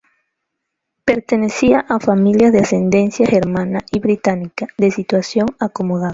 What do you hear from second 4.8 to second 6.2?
situación acomodada.